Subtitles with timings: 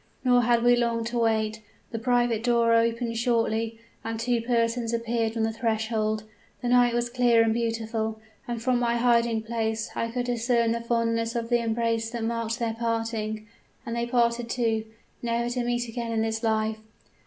[0.25, 1.61] Nor had we long to wait.
[1.91, 6.23] The private door opened shortly, and two persons appeared on the threshold.
[6.63, 10.81] The night was clear and beautiful, and from my hiding place I could discern the
[10.81, 13.45] fondness of the embrace that marked their parting.
[13.85, 14.85] And they parted, too,
[15.21, 16.79] never to meet again in this life!